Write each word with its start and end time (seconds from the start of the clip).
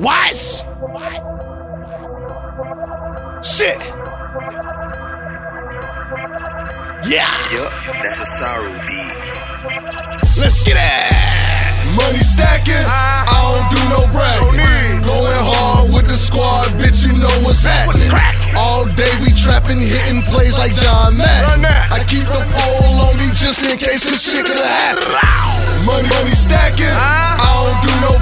Wise. 0.00 0.64
Shit. 3.42 3.82
Yeah. 7.04 7.28
Yup, 7.52 7.72
that's 8.02 8.20
a 8.20 8.26
sorrow 8.38 8.72
beat. 8.86 9.12
Let's 10.40 10.62
get 10.62 10.76
it. 10.78 11.12
Money 11.96 12.18
stacking, 12.18 12.47
trapping, 19.68 19.86
hitting 19.86 20.22
plays 20.22 20.56
like 20.58 20.72
John 20.74 21.16
Mack. 21.16 21.92
I 21.92 22.04
keep 22.04 22.24
the 22.24 22.42
pole 22.48 23.08
on 23.08 23.16
me 23.18 23.28
just 23.34 23.60
in 23.60 23.76
case 23.76 24.04
this 24.04 24.22
shit 24.22 24.46
could 24.46 24.56
happen. 24.56 25.08
Money, 25.84 26.08
money 26.08 26.30
stacking, 26.30 26.86
I 26.86 27.36
don't 27.40 27.80
do 27.86 27.92
no 28.00 28.17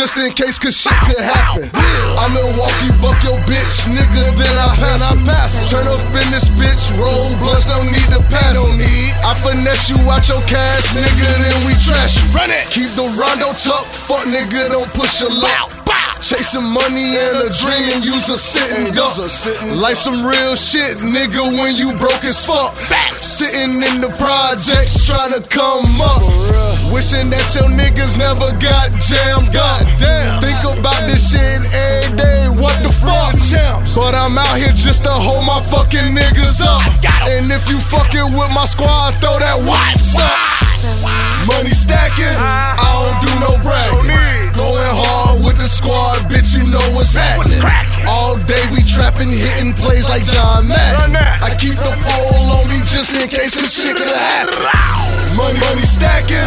just 0.00 0.16
in 0.16 0.32
case, 0.32 0.58
cause 0.58 0.72
shit 0.72 0.96
could 1.04 1.20
happen. 1.20 1.68
I'm 2.16 2.32
Milwaukee, 2.32 2.88
buck 3.04 3.20
your 3.20 3.36
bitch, 3.44 3.84
nigga, 3.84 4.32
then 4.32 4.56
I 4.56 4.72
pass, 4.80 5.00
I 5.04 5.12
pass. 5.28 5.52
Turn 5.68 5.84
up 5.84 6.00
in 6.16 6.24
this 6.32 6.48
bitch, 6.56 6.88
roll 6.96 7.28
blunts, 7.36 7.68
no 7.68 7.84
need 7.84 8.08
to 8.08 8.24
pass. 8.32 8.54
No 8.56 8.64
need. 8.80 9.12
I 9.20 9.36
finesse 9.44 9.90
you 9.92 10.00
out 10.08 10.24
your 10.26 10.40
cash, 10.48 10.96
nigga, 10.96 11.28
then 11.44 11.66
we 11.68 11.76
trash 11.84 12.16
you. 12.16 12.32
Run 12.32 12.48
it. 12.48 12.64
Keep 12.72 12.96
the 12.96 13.12
rondo 13.12 13.52
tuck, 13.52 13.84
fuck 13.92 14.24
nigga, 14.24 14.72
don't 14.72 14.88
push 14.96 15.20
your 15.20 15.28
luck. 15.36 15.68
Chasing 16.20 16.68
money 16.68 17.16
and 17.16 17.36
a 17.40 17.48
dream, 17.48 18.04
use 18.04 18.28
a 18.28 18.36
sitting 18.36 18.92
duck. 18.92 19.16
Like 19.72 19.96
some 19.96 20.20
real 20.20 20.54
shit, 20.54 20.98
nigga, 21.00 21.48
when 21.48 21.74
you 21.74 21.96
broke 21.96 22.24
as 22.28 22.44
fuck. 22.44 22.76
Sitting 23.16 23.80
in 23.80 23.96
the 23.98 24.12
projects 24.20 25.00
trying 25.04 25.32
to 25.32 25.40
come 25.40 25.88
up. 26.00 26.20
Wishing 26.92 27.32
that 27.32 27.48
your 27.56 27.72
niggas 27.72 28.20
never 28.20 28.52
got 28.60 28.92
jammed 29.00 29.56
up. 29.56 29.80
Think 30.44 30.60
about 30.60 31.00
this 31.08 31.32
shit 31.32 31.64
every 31.72 32.16
day, 32.16 32.46
what 32.52 32.76
the 32.84 32.92
fuck? 32.92 33.32
But 33.96 34.14
I'm 34.14 34.36
out 34.36 34.58
here 34.58 34.76
just 34.76 35.04
to 35.04 35.10
hold 35.10 35.46
my 35.46 35.60
fucking 35.72 36.12
niggas 36.12 36.60
up. 36.60 36.84
And 37.32 37.50
if 37.50 37.68
you 37.68 37.80
fucking 37.80 38.36
with 38.36 38.52
my 38.52 38.66
squad, 38.68 39.16
throw 39.24 39.40
that 39.40 39.56
what's 39.64 40.14
up. 40.20 40.68
Money 41.48 41.72
stacking, 41.72 42.36
I 42.38 42.76
don't 42.76 43.18
do 43.24 43.32
no 43.40 43.52
bragging. 43.64 44.52
Going 44.56 44.82
hard 44.82 45.44
with 45.44 45.56
the 45.56 45.68
squad, 45.68 46.09
know 46.70 46.86
what's 46.94 47.14
happening. 47.14 47.60
All 48.06 48.38
day 48.46 48.62
we 48.70 48.82
trapping, 48.86 49.30
hitting 49.30 49.74
plays 49.74 50.08
like 50.08 50.24
John 50.24 50.68
Madden. 50.68 51.16
I 51.18 51.54
keep 51.58 51.74
the 51.74 51.92
pole 51.98 52.62
on 52.62 52.70
me 52.70 52.78
just 52.86 53.10
in 53.10 53.28
case 53.28 53.54
this 53.54 53.74
shit 53.74 53.96
could 53.96 54.06
happen. 54.06 54.62
Money, 55.36 55.58
money 55.58 55.82
stacking, 55.82 56.42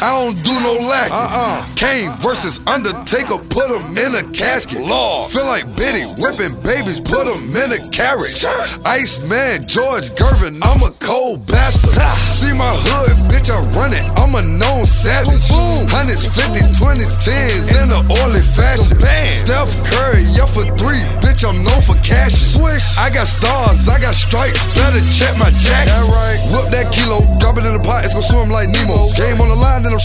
I 0.00 0.16
don't 0.16 0.42
do 0.42 0.54
no 0.64 0.72
lack. 0.88 1.12
Uh-uh. 1.12 1.66
Kane 1.76 2.10
versus 2.24 2.58
Undertaker, 2.66 3.36
put 3.52 3.68
him 3.68 3.96
in 4.00 4.16
a 4.16 4.24
casket. 4.32 4.80
Law. 4.80 5.28
Feel 5.28 5.44
like 5.44 5.68
Biddy, 5.76 6.08
whipping 6.16 6.56
babies, 6.62 7.00
put 7.00 7.28
him 7.28 7.52
in 7.52 7.68
a 7.72 7.80
carriage. 7.92 8.40
Iceman, 8.84 9.60
George 9.68 10.08
Gervin, 10.16 10.56
I'm 10.64 10.80
a 10.80 10.90
cold 11.04 11.44
bastard. 11.44 11.92
See 12.32 12.56
my 12.56 12.72
hood, 12.88 13.12
bitch, 13.28 13.52
I 13.52 13.60
run 13.76 13.92
it, 13.92 14.00
I'm 14.16 14.32
a 14.32 14.40
known 14.40 14.88
savage. 14.88 15.44
Hundreds, 15.92 16.24
fifties, 16.24 16.80
twenties, 16.80 17.12
tens 17.20 17.68
in 17.76 17.92
a 17.92 18.00
oily 18.24 18.40
fashion. 18.40 18.96
Steph 19.44 19.68
Curry, 19.84 20.24
yeah 20.32 20.48
for 20.48 20.64
three, 20.80 21.04
bitch, 21.20 21.44
I'm 21.44 21.60
known 21.60 21.84
for 21.84 22.00
cash. 22.00 22.32
Swish, 22.32 22.96
I 22.96 23.12
got 23.12 23.28
stars, 23.28 23.84
I 23.84 24.00
got 24.00 24.16
stripes, 24.16 24.56
better 24.72 25.04
check 25.12 25.36
my 25.36 25.52
jacket. 25.60 25.89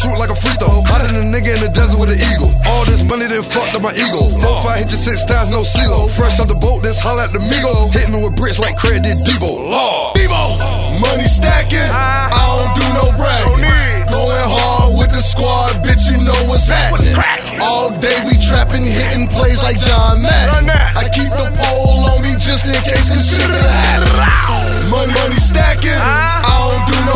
On 0.04 0.12
the 0.12 0.20
line, 0.20 0.20
then 0.20 0.20
I'm 0.20 0.20
shooting 0.20 0.20
like 0.20 0.32
a 0.32 0.36
free 0.36 0.56
throw. 0.60 0.84
Hotter 0.84 1.08
than 1.08 1.24
a 1.24 1.28
nigga 1.32 1.56
in 1.56 1.62
the 1.64 1.72
desert 1.72 2.00
with 2.00 2.12
an 2.12 2.20
eagle. 2.20 2.52
All 2.68 2.84
this 2.84 3.04
money 3.08 3.28
then 3.28 3.44
fucked 3.44 3.76
up 3.76 3.82
my 3.82 3.94
ego. 3.96 4.28
Four, 4.42 4.64
five, 4.64 4.84
hit 4.84 4.92
you 4.92 5.00
six 5.00 5.24
times, 5.24 5.50
no 5.50 5.64
CeeLo. 5.64 6.12
Fresh 6.12 6.40
off 6.40 6.48
the 6.48 6.60
boat, 6.60 6.84
this 6.84 7.00
holla 7.00 7.26
at 7.26 7.34
the 7.34 7.40
Migo. 7.40 7.92
Hitting 7.94 8.16
me 8.16 8.24
with 8.24 8.36
bricks 8.36 8.60
like 8.60 8.76
Craig 8.76 9.04
did 9.04 9.24
Debo. 9.24 9.72
Lord. 9.72 10.16
Debo. 10.18 11.00
Money 11.00 11.28
stacking, 11.28 11.80
uh-huh. 11.80 12.32
I 12.32 12.44
don't 12.56 12.72
do 12.76 12.86
no 12.96 13.06
bragging. 13.20 14.08
Going 14.08 14.48
hard 14.48 14.96
with 14.96 15.12
the 15.12 15.20
squad, 15.20 15.76
bitch, 15.84 16.08
you 16.08 16.24
know 16.24 16.36
what's 16.48 16.72
happening. 16.72 17.16
All 17.60 17.92
day 18.00 18.16
we 18.24 18.40
trapping, 18.40 18.88
hitting 18.88 19.28
plays 19.28 19.60
like 19.60 19.76
John 19.76 20.22
Madden. 20.24 20.72
I 20.72 21.04
keep 21.12 21.28
the 21.36 21.52
pole 21.52 22.08
on 22.08 22.24
me 22.24 22.32
just 22.40 22.64
in 22.64 22.80
case 22.88 23.12
could 23.12 23.52
happen. 23.52 24.88
Money, 24.88 25.12
money 25.20 25.36
stacking, 25.36 25.92
uh-huh. 25.92 26.48
I 26.48 26.54
don't 26.64 26.84
do 26.88 26.98
no 27.12 27.15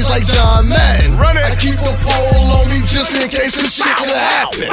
plays 0.00 0.10
like 0.10 0.24
John 0.26 0.68
Madden. 0.68 1.18
I 1.20 1.56
keep 1.56 1.76
the 1.76 1.94
pole 2.00 2.52
on 2.52 2.68
me 2.68 2.80
just 2.86 3.12
in 3.12 3.28
case 3.28 3.56
this 3.56 3.74
shit 3.74 3.96
could 3.96 4.08
happen. 4.08 4.68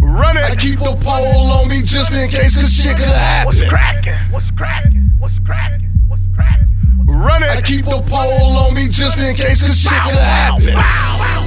Run 0.00 0.36
it. 0.36 0.44
I 0.44 0.56
keep 0.56 0.78
the 0.78 0.96
pole 1.00 1.52
on 1.52 1.68
me 1.68 1.82
just 1.82 2.12
in 2.12 2.28
case 2.28 2.56
this 2.56 2.72
shit 2.74 2.96
could 2.96 3.06
happen. 3.06 3.56
What's 3.56 3.68
cracking? 3.70 4.14
What's 4.30 4.50
cracking? 4.50 5.10
What's 5.18 5.38
cracking? 5.44 5.90
What's 6.08 6.22
cracking? 6.34 6.68
Run 7.06 7.42
I 7.42 7.60
keep 7.60 7.84
the 7.84 8.02
pole 8.06 8.56
on 8.58 8.74
me 8.74 8.88
just 8.88 9.18
in 9.18 9.34
case 9.34 9.60
this 9.60 9.82
shit 9.82 10.02
could 10.02 10.14
happen. 10.14 11.43